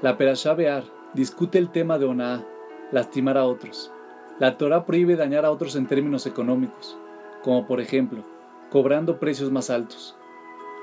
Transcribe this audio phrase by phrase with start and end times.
[0.00, 2.46] La Perashá Be'ar discute el tema de Onaá,
[2.92, 3.90] lastimar a otros.
[4.38, 6.96] La Torah prohíbe dañar a otros en términos económicos,
[7.42, 8.22] como por ejemplo,
[8.70, 10.14] cobrando precios más altos.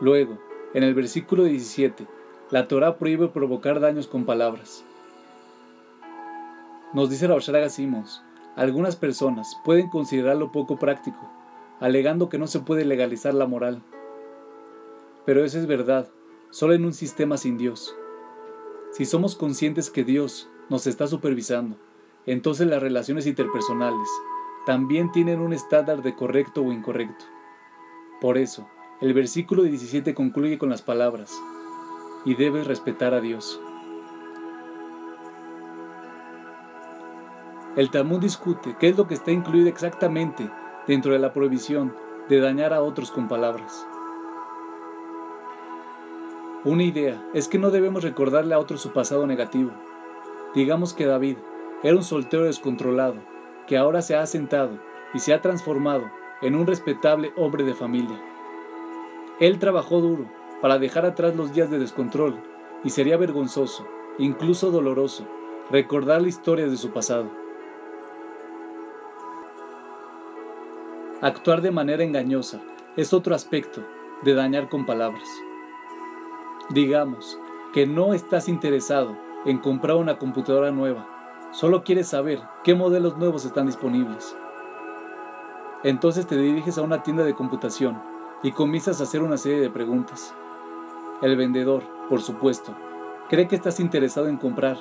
[0.00, 0.38] Luego,
[0.74, 2.06] en el versículo 17,
[2.50, 4.84] la Torah prohíbe provocar daños con palabras.
[6.92, 8.22] Nos dice la Simons,
[8.54, 11.28] algunas personas pueden considerarlo poco práctico,
[11.80, 13.82] alegando que no se puede legalizar la moral.
[15.26, 16.08] Pero eso es verdad,
[16.50, 17.96] solo en un sistema sin Dios.
[19.00, 21.78] Si somos conscientes que Dios nos está supervisando,
[22.26, 24.06] entonces las relaciones interpersonales
[24.66, 27.24] también tienen un estándar de correcto o incorrecto.
[28.20, 28.68] Por eso,
[29.00, 31.32] el versículo 17 concluye con las palabras,
[32.26, 33.58] y debes respetar a Dios.
[37.76, 40.50] El Talmud discute qué es lo que está incluido exactamente
[40.86, 41.94] dentro de la prohibición
[42.28, 43.86] de dañar a otros con palabras.
[46.62, 49.70] Una idea es que no debemos recordarle a otros su pasado negativo.
[50.54, 51.38] Digamos que David
[51.82, 53.14] era un soltero descontrolado,
[53.66, 54.78] que ahora se ha asentado
[55.14, 56.10] y se ha transformado
[56.42, 58.20] en un respetable hombre de familia.
[59.40, 60.26] Él trabajó duro
[60.60, 62.38] para dejar atrás los días de descontrol
[62.84, 63.86] y sería vergonzoso,
[64.18, 65.26] incluso doloroso,
[65.70, 67.30] recordar la historia de su pasado.
[71.22, 72.60] Actuar de manera engañosa
[72.98, 73.82] es otro aspecto
[74.24, 75.26] de dañar con palabras.
[76.70, 77.36] Digamos
[77.72, 81.04] que no estás interesado en comprar una computadora nueva,
[81.50, 84.36] solo quieres saber qué modelos nuevos están disponibles.
[85.82, 88.00] Entonces te diriges a una tienda de computación
[88.44, 90.32] y comienzas a hacer una serie de preguntas.
[91.22, 92.72] El vendedor, por supuesto,
[93.28, 94.76] cree que estás interesado en comprar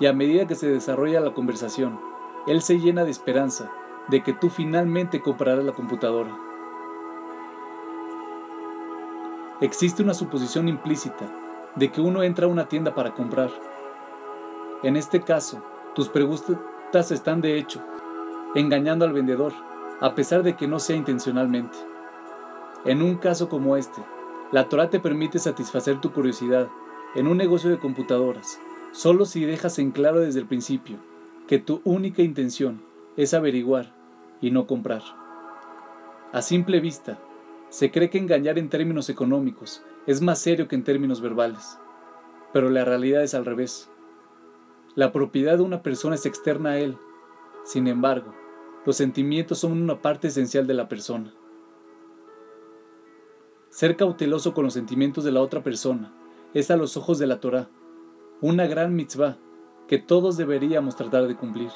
[0.00, 2.00] y a medida que se desarrolla la conversación,
[2.46, 3.70] él se llena de esperanza
[4.08, 6.47] de que tú finalmente comprarás la computadora.
[9.60, 11.28] Existe una suposición implícita
[11.74, 13.50] de que uno entra a una tienda para comprar.
[14.84, 15.60] En este caso,
[15.96, 17.82] tus preguntas están de hecho
[18.54, 19.52] engañando al vendedor,
[20.00, 21.76] a pesar de que no sea intencionalmente.
[22.84, 24.00] En un caso como este,
[24.52, 26.68] la Torah te permite satisfacer tu curiosidad
[27.16, 28.60] en un negocio de computadoras,
[28.92, 30.98] solo si dejas en claro desde el principio
[31.48, 32.80] que tu única intención
[33.16, 33.92] es averiguar
[34.40, 35.02] y no comprar.
[36.32, 37.18] A simple vista,
[37.70, 41.78] se cree que engañar en términos económicos es más serio que en términos verbales,
[42.52, 43.90] pero la realidad es al revés.
[44.94, 46.96] La propiedad de una persona es externa a él,
[47.64, 48.34] sin embargo,
[48.86, 51.34] los sentimientos son una parte esencial de la persona.
[53.68, 56.12] Ser cauteloso con los sentimientos de la otra persona
[56.54, 57.68] es a los ojos de la Torah
[58.40, 59.36] una gran mitzvah
[59.88, 61.70] que todos deberíamos tratar de cumplir.